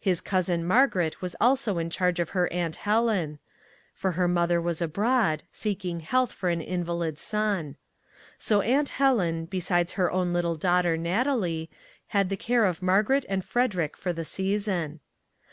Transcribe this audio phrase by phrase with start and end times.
[0.00, 3.38] His Cousin Margaret was also in charge of her Aunt Helen,
[3.94, 7.76] for her mother was abroad, seeking health for an invalid son.
[8.36, 11.70] So Aunt Helen, be sides her own little daughter Natalie,
[12.08, 14.98] had the care of Margaret and Frederick for the season.